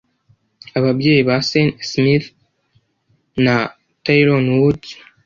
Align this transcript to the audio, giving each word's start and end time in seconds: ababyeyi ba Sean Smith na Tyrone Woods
ababyeyi 0.77 1.21
ba 1.29 1.35
Sean 1.49 1.69
Smith 1.89 2.27
na 3.43 3.55
Tyrone 4.03 4.51
Woods 4.59 4.89